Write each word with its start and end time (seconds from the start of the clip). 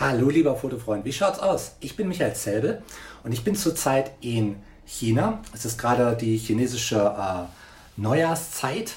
Hallo 0.00 0.30
lieber 0.30 0.54
Fotofreund, 0.54 1.04
wie 1.04 1.12
schaut's 1.12 1.40
aus? 1.40 1.72
Ich 1.80 1.96
bin 1.96 2.06
Michael 2.06 2.32
Zelbe 2.32 2.82
und 3.24 3.32
ich 3.32 3.42
bin 3.42 3.56
zurzeit 3.56 4.12
in 4.20 4.54
China. 4.86 5.42
Es 5.52 5.64
ist 5.64 5.76
gerade 5.76 6.16
die 6.16 6.36
chinesische 6.36 6.98
äh, 7.18 8.00
Neujahrszeit 8.00 8.92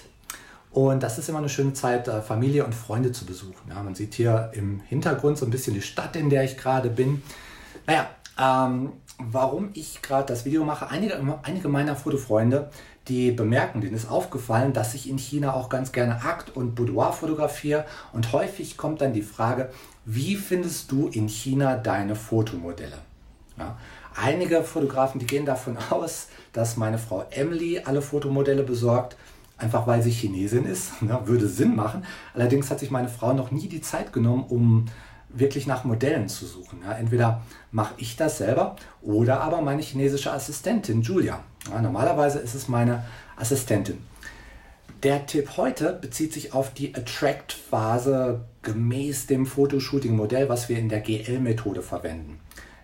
und 0.70 1.02
das 1.02 1.18
ist 1.18 1.28
immer 1.28 1.40
eine 1.40 1.50
schöne 1.50 1.74
Zeit, 1.74 2.08
äh, 2.08 2.22
Familie 2.22 2.66
und 2.66 2.76
Freunde 2.76 3.12
zu 3.12 3.26
besuchen. 3.26 3.68
Ja, 3.68 3.82
man 3.82 3.96
sieht 3.96 4.14
hier 4.14 4.52
im 4.54 4.80
Hintergrund 4.82 5.40
so 5.40 5.46
ein 5.46 5.50
bisschen 5.50 5.74
die 5.74 5.82
Stadt, 5.82 6.16
in 6.16 6.30
der 6.30 6.44
ich 6.44 6.56
gerade 6.56 6.92
bin. 6.92 7.24
Naja, 7.88 8.08
ähm, 8.38 8.92
warum 9.32 9.70
ich 9.74 10.02
gerade 10.02 10.26
das 10.26 10.46
Video 10.46 10.64
mache. 10.64 10.90
Einige, 10.90 11.20
einige 11.44 11.70
meiner 11.70 11.96
Fotofreunde, 11.96 12.70
die 13.08 13.32
bemerken, 13.32 13.82
denen 13.82 13.96
ist 13.96 14.10
aufgefallen, 14.10 14.74
dass 14.74 14.94
ich 14.94 15.10
in 15.10 15.18
China 15.18 15.54
auch 15.54 15.70
ganz 15.70 15.92
gerne 15.92 16.24
Akt 16.24 16.56
und 16.56 16.76
Boudoir 16.76 17.14
fotografiere. 17.14 17.86
Und 18.14 18.32
häufig 18.32 18.78
kommt 18.78 19.02
dann 19.02 19.14
die 19.14 19.22
Frage, 19.22 19.70
wie 20.06 20.36
findest 20.36 20.92
du 20.92 21.08
in 21.08 21.28
China 21.28 21.78
deine 21.78 22.16
Fotomodelle? 22.16 22.98
Ja, 23.58 23.78
einige 24.16 24.64
Fotografen, 24.64 25.20
die 25.20 25.26
gehen 25.26 25.46
davon 25.46 25.78
aus, 25.90 26.28
dass 26.54 26.78
meine 26.78 26.98
Frau 26.98 27.26
Emily 27.32 27.82
alle 27.84 28.02
Fotomodelle 28.02 28.64
besorgt, 28.64 29.18
einfach 29.58 29.88
weil 29.88 30.02
sie 30.02 30.12
Chinesin 30.12 30.66
ist. 30.66 30.92
Ja, 31.08 31.22
würde 31.28 31.48
Sinn 31.48 31.76
machen. 31.76 32.06
Allerdings 32.34 32.70
hat 32.70 32.80
sich 32.80 32.92
meine 32.92 33.10
Frau 33.10 33.34
noch 33.34 33.52
nie 33.52 33.68
die 33.68 33.82
Zeit 33.82 34.14
genommen, 34.14 34.46
um 34.48 34.86
wirklich 35.34 35.68
nach 35.68 35.84
Modellen 35.84 36.30
zu 36.30 36.46
suchen. 36.46 36.82
Ja, 36.84 36.94
entweder 36.94 37.42
mache 37.72 37.94
ich 37.98 38.16
das 38.16 38.38
selber 38.38 38.76
oder 39.02 39.42
aber 39.42 39.62
meine 39.62 39.82
chinesische 39.82 40.32
Assistentin 40.32 41.02
Julia. 41.02 41.44
Ja, 41.72 41.82
normalerweise 41.82 42.40
ist 42.40 42.56
es 42.56 42.68
meine 42.68 43.04
Assistentin. 43.38 44.00
Der 45.04 45.26
Tipp 45.26 45.58
heute 45.58 45.94
bezieht 45.94 46.32
sich 46.32 46.54
auf 46.54 46.74
die 46.74 46.94
Attract-Phase 46.94 48.42
gemäß 48.62 49.26
dem 49.26 49.48
Fotoshooting-Modell, 49.48 50.48
was 50.48 50.70
wir 50.70 50.78
in 50.78 50.90
der 50.90 51.00
GL-Methode 51.00 51.82
verwenden. 51.82 52.40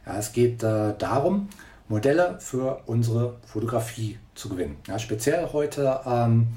Ja, 0.05 0.17
es 0.17 0.31
geht 0.31 0.63
äh, 0.63 0.95
darum, 0.97 1.49
Modelle 1.87 2.39
für 2.39 2.81
unsere 2.87 3.37
Fotografie 3.45 4.17
zu 4.33 4.49
gewinnen. 4.49 4.77
Ja, 4.87 4.97
speziell 4.97 5.49
heute 5.53 5.99
ähm, 6.07 6.47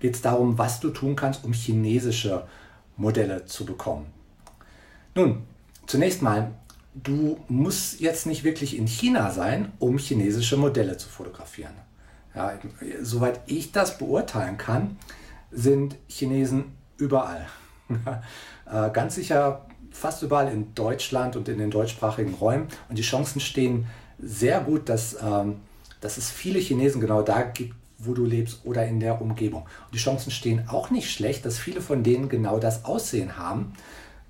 geht 0.00 0.16
es 0.16 0.22
darum, 0.22 0.58
was 0.58 0.80
du 0.80 0.90
tun 0.90 1.16
kannst, 1.16 1.44
um 1.44 1.52
chinesische 1.52 2.46
Modelle 2.96 3.46
zu 3.46 3.64
bekommen. 3.64 4.06
Nun, 5.16 5.44
zunächst 5.86 6.20
mal, 6.20 6.52
du 6.92 7.40
musst 7.48 8.00
jetzt 8.00 8.26
nicht 8.26 8.44
wirklich 8.44 8.76
in 8.76 8.86
China 8.86 9.30
sein, 9.30 9.72
um 9.78 9.96
chinesische 9.96 10.58
Modelle 10.58 10.98
zu 10.98 11.08
fotografieren. 11.08 11.72
Ja, 12.34 12.52
soweit 13.00 13.40
ich 13.46 13.72
das 13.72 13.96
beurteilen 13.96 14.58
kann, 14.58 14.98
sind 15.50 15.96
Chinesen 16.06 16.76
überall. 16.98 17.46
Äh, 18.68 18.90
ganz 18.90 19.14
sicher 19.14 19.64
fast 19.92 20.24
überall 20.24 20.52
in 20.52 20.74
Deutschland 20.74 21.36
und 21.36 21.48
in 21.48 21.58
den 21.58 21.70
deutschsprachigen 21.70 22.34
Räumen. 22.34 22.66
Und 22.88 22.98
die 22.98 23.02
Chancen 23.02 23.38
stehen 23.38 23.86
sehr 24.18 24.58
gut, 24.58 24.88
dass, 24.88 25.16
ähm, 25.22 25.60
dass 26.00 26.18
es 26.18 26.32
viele 26.32 26.58
Chinesen 26.58 27.00
genau 27.00 27.22
da 27.22 27.42
gibt, 27.42 27.76
wo 27.98 28.12
du 28.12 28.24
lebst 28.24 28.62
oder 28.64 28.84
in 28.84 28.98
der 28.98 29.22
Umgebung. 29.22 29.62
Und 29.62 29.94
die 29.94 30.00
Chancen 30.00 30.32
stehen 30.32 30.68
auch 30.68 30.90
nicht 30.90 31.12
schlecht, 31.12 31.44
dass 31.44 31.60
viele 31.60 31.80
von 31.80 32.02
denen 32.02 32.28
genau 32.28 32.58
das 32.58 32.84
Aussehen 32.84 33.38
haben, 33.38 33.72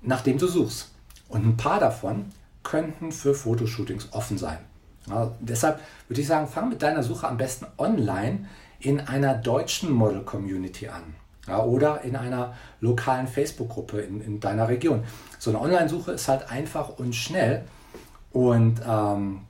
nach 0.07 0.21
dem 0.21 0.37
du 0.37 0.47
suchst. 0.47 0.89
Und 1.27 1.45
ein 1.45 1.57
paar 1.57 1.79
davon 1.79 2.25
könnten 2.63 3.11
für 3.11 3.33
Fotoshootings 3.33 4.13
offen 4.13 4.37
sein. 4.37 4.57
Ja, 5.07 5.31
deshalb 5.39 5.79
würde 6.07 6.21
ich 6.21 6.27
sagen, 6.27 6.47
fang 6.47 6.69
mit 6.69 6.81
deiner 6.81 7.03
Suche 7.03 7.27
am 7.27 7.37
besten 7.37 7.65
online 7.77 8.47
in 8.79 8.99
einer 9.01 9.35
deutschen 9.35 9.91
Model 9.91 10.21
Community 10.23 10.87
an. 10.87 11.15
Ja, 11.47 11.63
oder 11.63 12.01
in 12.01 12.15
einer 12.15 12.55
lokalen 12.81 13.27
Facebook-Gruppe 13.27 14.01
in, 14.01 14.21
in, 14.21 14.39
deiner 14.39 14.67
Region. 14.67 15.03
So 15.39 15.49
eine 15.49 15.61
Online-Suche 15.61 16.11
ist 16.11 16.27
halt 16.27 16.51
einfach 16.51 16.89
und 16.97 17.15
schnell 17.15 17.63
und 18.33 18.81
ähm, 18.85 19.41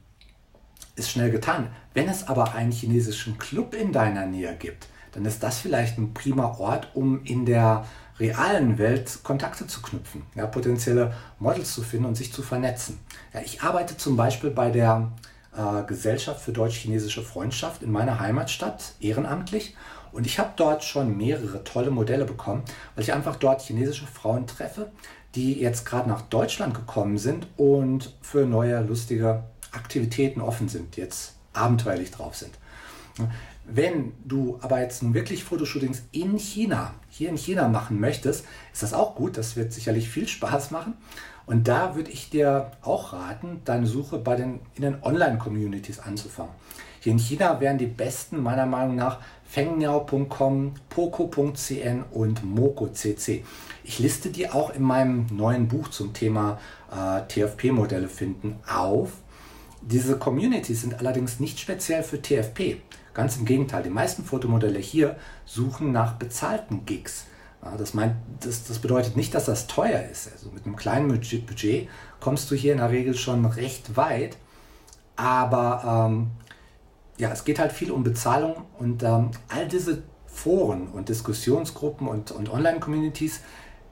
ist 0.96 1.10
schnell 1.10 1.32
getan. 1.32 1.70
Wenn 1.96 2.08
es 2.08 2.28
aber 2.28 2.54
einen 2.54 2.72
chinesischen 2.72 3.40
Club 3.40 3.74
in 3.74 3.92
deiner 3.92 4.28
Nähe 4.28 4.56
gibt, 4.56 4.88
dann 5.14 5.26
ist 5.26 5.42
das 5.42 5.58
vielleicht 5.58 5.98
ein 5.98 6.14
prima 6.14 6.56
Ort, 6.60 6.90
um 6.94 7.24
in 7.24 7.48
der 7.48 7.86
realen 8.20 8.78
Welt 8.78 9.20
Kontakte 9.24 9.68
zu 9.68 9.82
knüpfen, 9.82 10.24
ja, 10.36 10.48
potenzielle 10.48 11.14
Models 11.40 11.74
zu 11.74 11.84
finden 11.84 12.06
und 12.06 12.16
sich 12.16 12.34
zu 12.34 12.42
vernetzen. 12.42 13.00
Ja, 13.34 13.42
ich 13.42 13.62
arbeite 13.62 13.98
zum 13.98 14.18
Beispiel 14.18 14.50
bei 14.50 14.72
der 14.72 15.12
äh, 15.56 15.84
Gesellschaft 15.84 16.42
für 16.42 16.52
deutsch-chinesische 16.52 17.22
Freundschaft 17.22 17.84
in 17.84 17.92
meiner 17.92 18.20
Heimatstadt 18.20 18.94
ehrenamtlich 19.00 19.76
und 20.12 20.26
ich 20.26 20.40
habe 20.40 20.54
dort 20.56 20.84
schon 20.84 21.16
mehrere 21.18 21.64
tolle 21.64 21.92
Modelle 21.92 22.26
bekommen, 22.26 22.64
weil 22.96 23.04
ich 23.04 23.14
einfach 23.14 23.36
dort 23.36 23.62
chinesische 23.62 24.08
Frauen 24.08 24.48
treffe, 24.48 24.92
die 25.36 25.60
jetzt 25.60 25.86
gerade 25.86 26.10
nach 26.10 26.22
Deutschland 26.24 26.74
gekommen 26.74 27.18
sind 27.18 27.48
und 27.58 28.16
für 28.22 28.46
neue 28.46 28.82
lustige 28.82 29.44
Aktivitäten 29.72 30.42
offen 30.42 30.70
sind, 30.70 30.98
jetzt 30.98 31.36
abenteuerlich 31.54 32.12
drauf 32.12 32.36
sind. 32.36 32.52
Wenn 33.70 34.14
du 34.24 34.58
aber 34.62 34.80
jetzt 34.80 35.04
nun 35.04 35.14
wirklich 35.14 35.44
Fotoshootings 35.44 36.04
in 36.14 36.38
China, 36.40 36.94
hier 37.10 37.28
in 37.28 37.38
China 37.38 37.68
machen 37.68 38.00
möchtest, 38.00 38.46
ist 38.72 38.82
das 38.82 38.94
auch 38.94 39.14
gut. 39.16 39.38
Das 39.38 39.58
wird 39.58 39.74
sicherlich 39.74 40.10
viel 40.10 40.28
Spaß 40.28 40.72
machen. 40.72 40.94
Und 41.46 41.68
da 41.68 41.96
würde 41.96 42.10
ich 42.10 42.30
dir 42.30 42.72
auch 42.82 43.12
raten, 43.12 43.62
deine 43.66 43.86
Suche 43.86 44.20
bei 44.20 44.36
den, 44.36 44.62
in 44.76 44.84
den 44.84 45.04
Online-Communities 45.04 46.00
anzufangen. 46.00 46.52
Hier 47.02 47.12
in 47.12 47.20
China 47.20 47.60
wären 47.60 47.78
die 47.78 47.86
besten 47.86 48.42
meiner 48.42 48.66
Meinung 48.66 48.96
nach 48.96 49.20
fengniao.com, 49.46 50.74
poco.cn 50.90 52.04
und 52.12 52.44
moko.cc. 52.44 53.44
Ich 53.84 54.00
liste 54.00 54.30
die 54.30 54.50
auch 54.50 54.74
in 54.74 54.84
meinem 54.84 55.28
neuen 55.32 55.68
Buch 55.68 55.90
zum 55.90 56.14
Thema 56.14 56.60
äh, 56.92 57.22
TFP-Modelle 57.28 58.08
finden 58.08 58.60
auf. 58.68 59.12
Diese 59.82 60.18
Communities 60.18 60.82
sind 60.82 61.00
allerdings 61.00 61.40
nicht 61.40 61.60
speziell 61.60 62.04
für 62.04 62.22
TFP. 62.22 62.78
Ganz 63.14 63.38
im 63.38 63.46
Gegenteil, 63.46 63.84
die 63.84 63.90
meisten 63.90 64.24
Fotomodelle 64.24 64.80
hier 64.80 65.16
suchen 65.46 65.92
nach 65.92 66.14
bezahlten 66.14 66.86
Gigs. 66.86 67.26
Das, 67.78 67.94
meint, 67.94 68.16
das, 68.40 68.66
das, 68.66 68.80
bedeutet 68.80 69.18
nicht, 69.18 69.34
dass 69.34 69.46
das 69.46 69.68
teuer 69.68 70.04
ist. 70.10 70.32
Also 70.32 70.52
mit 70.52 70.66
einem 70.66 70.76
kleinen 70.76 71.08
Budget 71.08 71.90
kommst 72.20 72.50
du 72.52 72.56
hier 72.56 72.72
in 72.72 72.78
der 72.78 72.92
Regel 72.92 73.16
schon 73.16 73.46
recht 73.46 73.98
weit. 73.98 74.38
Aber 75.16 76.10
ähm, 76.10 76.28
ja, 77.18 77.32
es 77.32 77.44
geht 77.44 77.60
halt 77.60 77.72
viel 77.72 77.92
um 77.92 78.04
Bezahlung 78.04 78.66
und 78.78 79.04
ähm, 79.04 79.32
all 79.50 79.68
diese 79.68 80.04
Foren 80.28 80.88
und 80.88 81.10
Diskussionsgruppen 81.10 82.08
und, 82.08 82.32
und 82.32 82.50
Online-Communities 82.50 83.42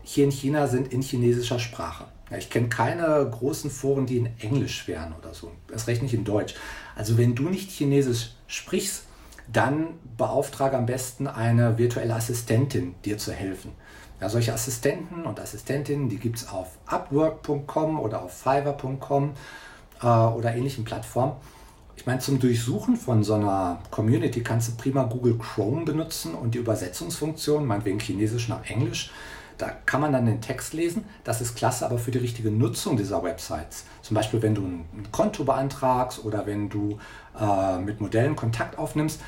hier 0.06 0.24
in 0.26 0.32
China 0.32 0.68
sind 0.68 0.94
in 0.94 1.02
chinesischer 1.02 1.60
Sprache. 1.60 2.06
Ja, 2.30 2.38
ich 2.38 2.50
kenne 2.50 2.70
keine 2.70 3.28
großen 3.30 3.70
Foren, 3.70 4.06
die 4.06 4.18
in 4.18 4.30
Englisch 4.40 4.88
wären 4.88 5.14
oder 5.14 5.34
so. 5.34 5.52
Erst 5.72 5.88
recht 5.88 6.02
nicht 6.02 6.14
in 6.14 6.24
Deutsch. 6.24 6.56
Also 6.96 7.18
wenn 7.18 7.36
du 7.36 7.50
nicht 7.50 7.72
Chinesisch 7.72 8.32
sprichst, 8.48 9.04
dann 9.52 9.88
beauftrage 10.18 10.78
am 10.78 10.86
besten 10.86 11.28
eine 11.28 11.78
virtuelle 11.78 12.16
Assistentin, 12.16 12.96
dir 13.04 13.18
zu 13.18 13.32
helfen. 13.32 13.72
Ja, 14.22 14.30
solche 14.30 14.54
Assistenten 14.54 15.24
und 15.24 15.40
Assistentinnen, 15.40 16.08
die 16.10 16.18
gibt 16.18 16.38
es 16.38 16.50
auf 16.50 16.78
upwork.com 16.86 18.00
oder 18.00 18.24
auf 18.24 18.34
fiverr.com 18.34 19.34
äh, 20.02 20.08
oder 20.08 20.56
ähnlichen 20.56 20.86
Plattformen. 20.86 21.34
Ich 21.96 22.06
meine, 22.06 22.20
zum 22.20 22.40
Durchsuchen 22.40 22.96
von 22.96 23.24
so 23.24 23.36
einer 23.36 23.80
Community 23.92 24.42
kannst 24.42 24.70
du 24.70 24.76
prima 24.76 25.04
Google 25.04 25.38
Chrome 25.38 25.86
benutzen 25.86 26.34
und 26.34 26.54
die 26.54 26.60
Übersetzungsfunktion, 26.60 27.66
meinetwegen 27.66 28.00
Chinesisch 28.00 28.50
nach 28.50 28.66
Englisch, 28.70 29.12
da 29.58 29.72
kann 29.86 30.02
man 30.02 30.14
dann 30.14 30.26
den 30.26 30.42
Text 30.42 30.74
lesen. 30.74 31.06
Das 31.24 31.42
ist 31.42 31.56
klasse, 31.56 31.86
aber 31.86 31.98
für 31.98 32.12
die 32.12 32.18
richtige 32.18 32.52
Nutzung 32.52 32.98
dieser 32.98 33.24
Websites. 33.24 33.86
Zum 34.02 34.16
Beispiel, 34.16 34.42
wenn 34.42 34.56
du 34.56 34.62
ein 34.62 35.08
Konto 35.12 35.44
beantragst 35.44 36.24
oder 36.24 36.46
wenn 36.46 36.70
du 36.70 37.00
äh, 37.40 37.78
mit 37.80 38.02
Modellen 38.02 38.36
Kontakt 38.36 38.78
aufnimmst, 38.78 39.22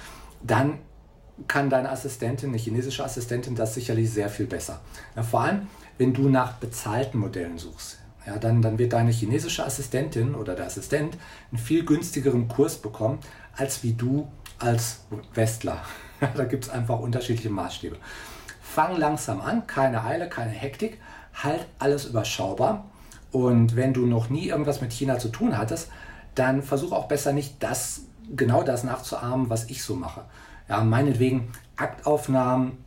dann 0.43 0.79
kann 1.47 1.69
deine 1.69 1.89
Assistentin, 1.89 2.49
eine 2.49 2.57
chinesische 2.57 3.03
Assistentin, 3.03 3.55
das 3.55 3.75
sicherlich 3.75 4.11
sehr 4.11 4.29
viel 4.29 4.47
besser. 4.47 4.79
Ja, 5.15 5.23
vor 5.23 5.41
allem, 5.41 5.67
wenn 5.97 6.13
du 6.13 6.29
nach 6.29 6.53
bezahlten 6.53 7.19
Modellen 7.19 7.57
suchst. 7.57 7.99
Ja, 8.25 8.37
dann, 8.37 8.61
dann 8.61 8.77
wird 8.77 8.93
deine 8.93 9.11
chinesische 9.11 9.65
Assistentin 9.65 10.35
oder 10.35 10.55
der 10.55 10.65
Assistent 10.65 11.17
einen 11.51 11.59
viel 11.59 11.85
günstigeren 11.85 12.47
Kurs 12.47 12.77
bekommen, 12.77 13.19
als 13.55 13.83
wie 13.83 13.93
du 13.93 14.27
als 14.59 15.01
Westler. 15.33 15.81
da 16.35 16.43
gibt 16.43 16.65
es 16.65 16.69
einfach 16.69 16.99
unterschiedliche 16.99 17.49
Maßstäbe. 17.49 17.97
Fang 18.77 18.95
langsam 18.95 19.41
an, 19.41 19.65
keine 19.65 20.03
Eile, 20.03 20.29
keine 20.29 20.51
Hektik, 20.51 21.01
halt 21.33 21.65
alles 21.79 22.05
überschaubar. 22.05 22.85
Und 23.31 23.75
wenn 23.75 23.91
du 23.91 24.05
noch 24.05 24.29
nie 24.29 24.49
irgendwas 24.49 24.81
mit 24.81 24.93
China 24.93 25.17
zu 25.17 25.29
tun 25.29 25.57
hattest, 25.57 25.89
dann 26.35 26.61
versuch 26.61 26.91
auch 26.91 27.07
besser 27.07 27.33
nicht 27.33 27.55
das, 27.63 28.01
genau 28.35 28.61
das 28.61 28.83
nachzuahmen, 28.83 29.49
was 29.49 29.71
ich 29.71 29.81
so 29.81 29.95
mache. 29.95 30.25
Ja, 30.69 30.83
meinetwegen 30.83 31.51
Aktaufnahmen 31.75 32.77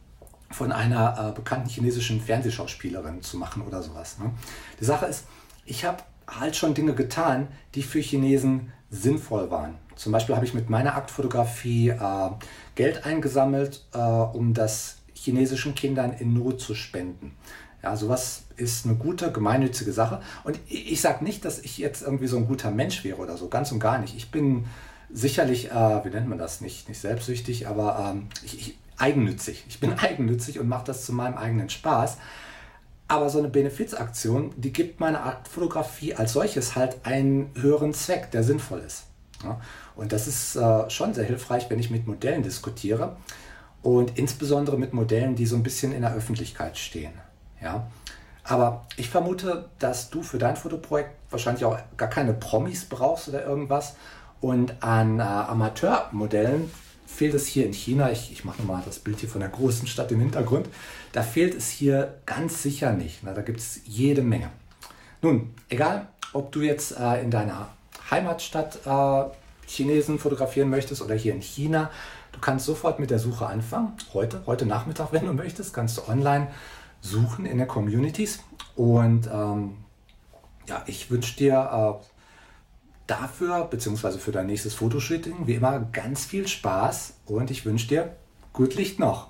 von 0.53 0.71
einer 0.71 1.31
äh, 1.31 1.33
bekannten 1.33 1.69
chinesischen 1.69 2.21
Fernsehschauspielerin 2.21 3.23
zu 3.23 3.37
machen 3.37 3.63
oder 3.63 3.83
sowas. 3.83 4.21
Ne? 4.21 4.31
Die 4.79 4.85
Sache 4.85 5.07
ist, 5.07 5.25
ich 5.65 5.85
habe 5.85 6.05
halt 6.29 6.55
schon 6.55 6.75
Dinge 6.75 6.95
getan, 6.95 7.49
die 7.75 7.83
für 7.83 7.99
Chinesen 7.99 8.73
sinnvoll 8.91 9.51
waren. 9.51 9.75
Zum 9.97 10.13
Beispiel 10.13 10.37
habe 10.37 10.47
ich 10.47 10.55
mit 10.55 10.71
meiner 10.71 10.95
Aktfotografie 10.95 11.89
äh, 11.89 12.31
Geld 12.77 13.05
eingesammelt, 13.05 13.85
äh, 13.93 13.99
um 13.99 14.55
das 14.55 15.00
chinesischen 15.21 15.75
Kindern 15.75 16.13
in 16.13 16.33
Not 16.33 16.61
zu 16.61 16.75
spenden. 16.75 17.33
Ja, 17.83 17.97
sowas 17.97 18.45
ist 18.57 18.85
eine 18.85 18.97
gute, 18.97 19.33
gemeinnützige 19.33 19.93
Sache. 19.93 20.21
Und 20.45 20.59
ich 20.69 21.01
sage 21.01 21.25
nicht, 21.25 21.45
dass 21.45 21.59
ich 21.59 21.79
jetzt 21.79 22.03
irgendwie 22.03 22.27
so 22.27 22.37
ein 22.37 22.47
guter 22.47 22.71
Mensch 22.71 23.05
wäre 23.05 23.19
oder 23.19 23.37
so, 23.37 23.49
ganz 23.49 23.73
und 23.73 23.81
gar 23.81 23.99
nicht. 23.99 24.17
Ich 24.17 24.31
bin 24.31 24.67
sicherlich, 25.11 25.71
äh, 25.71 26.05
wie 26.05 26.11
nennt 26.11 26.29
man 26.29 26.39
das, 26.39 26.61
nicht, 26.61 26.89
nicht 26.89 27.01
selbstsüchtig, 27.01 27.69
aber 27.69 28.13
ähm, 28.13 28.29
ich, 28.45 28.59
ich, 28.59 28.79
eigennützig. 28.99 29.65
Ich 29.69 29.81
bin 29.81 29.93
eigennützig 29.99 30.59
und 30.59 30.69
mache 30.69 30.85
das 30.87 31.07
zu 31.07 31.13
meinem 31.13 31.37
eigenen 31.37 31.71
Spaß. 31.71 32.19
Aber 33.09 33.29
so 33.29 33.39
eine 33.39 33.49
Benefizaktion, 33.49 34.53
die 34.57 34.73
gibt 34.73 35.01
meiner 35.01 35.23
Art 35.23 35.49
Fotografie 35.49 36.15
als 36.15 36.33
solches 36.33 36.77
halt 36.77 37.05
einen 37.05 37.51
höheren 37.61 37.93
Zweck, 37.93 38.31
der 38.31 38.45
sinnvoll 38.45 38.81
ist. 38.81 39.05
Ja? 39.43 39.61
Und 39.97 40.13
das 40.13 40.29
ist 40.29 40.55
äh, 40.57 40.89
schon 40.91 41.13
sehr 41.13 41.25
hilfreich, 41.25 41.69
wenn 41.71 41.79
ich 41.79 41.91
mit 41.91 42.07
Modellen 42.07 42.43
diskutiere 42.43 43.17
und 43.83 44.19
insbesondere 44.19 44.79
mit 44.79 44.93
Modellen, 44.93 45.35
die 45.35 45.47
so 45.47 45.57
ein 45.57 45.63
bisschen 45.63 45.93
in 45.93 46.03
der 46.03 46.15
Öffentlichkeit 46.15 46.77
stehen. 46.77 47.13
Ja? 47.63 47.87
Aber 48.45 48.87
ich 48.97 49.09
vermute, 49.09 49.69
dass 49.79 50.11
du 50.11 50.23
für 50.23 50.39
dein 50.39 50.57
Fotoprojekt 50.57 51.11
wahrscheinlich 51.31 51.65
auch 51.65 51.79
gar 51.97 52.09
keine 52.09 52.33
Promis 52.33 52.85
brauchst 52.85 53.29
oder 53.29 53.45
irgendwas. 53.45 53.95
Und 54.41 54.83
an 54.83 55.21
äh, 55.21 55.23
Amateurmodellen 55.23 56.71
fehlt 57.07 57.35
es 57.35 57.47
hier 57.47 57.67
in 57.67 57.73
China, 57.73 58.11
ich, 58.11 58.33
ich 58.33 58.45
mache 58.45 58.63
nochmal 58.63 58.83
das 58.85 58.99
Bild 58.99 59.21
hier 59.21 59.29
von 59.29 59.41
der 59.41 59.51
großen 59.51 59.87
Stadt 59.87 60.11
im 60.13 60.21
Hintergrund, 60.21 60.69
da 61.13 61.23
fehlt 61.23 61.55
es 61.55 61.69
hier 61.69 62.15
ganz 62.25 62.63
sicher 62.63 62.93
nicht. 62.93 63.21
Na, 63.23 63.35
da 63.35 63.43
gibt 63.43 63.61
es 63.61 63.81
jede 63.85 64.23
Menge. 64.23 64.51
Nun, 65.21 65.55
egal, 65.69 66.09
ob 66.33 66.53
du 66.53 66.63
jetzt 66.63 66.99
äh, 66.99 67.21
in 67.21 67.31
deiner 67.31 67.69
Heimatstadt 68.11 68.81
äh, 68.87 69.25
Chinesen 69.67 70.19
fotografieren 70.19 70.71
möchtest 70.71 71.03
oder 71.03 71.15
hier 71.15 71.35
in 71.35 71.43
China, 71.43 71.91
du 72.33 72.41
kannst 72.41 72.67
sofort 72.67 73.01
mit 73.01 73.11
der 73.11 73.19
Suche 73.19 73.47
anfangen. 73.47 73.93
Heute, 74.13 74.43
heute 74.47 74.67
Nachmittag, 74.67 75.13
wenn 75.13 75.27
du 75.27 75.33
möchtest, 75.33 75.75
kannst 75.75 75.99
du 75.99 76.09
online 76.09 76.49
suchen 77.01 77.47
in 77.47 77.59
den 77.59 77.69
Communities. 77.69 78.41
Und 78.77 79.29
ähm, 79.33 79.79
ja, 80.67 80.83
ich 80.87 81.11
wünsche 81.11 81.37
dir 81.37 82.01
äh, 82.01 82.05
dafür, 83.07 83.65
beziehungsweise 83.65 84.19
für 84.19 84.33
dein 84.33 84.47
nächstes 84.47 84.75
Fotoshooting, 84.75 85.47
wie 85.47 85.55
immer 85.55 85.81
ganz 85.81 86.25
viel 86.25 86.47
Spaß 86.47 87.15
und 87.27 87.51
ich 87.51 87.65
wünsche 87.65 87.89
dir 87.89 88.17
gut 88.53 88.75
Licht 88.75 88.99
noch. 88.99 89.30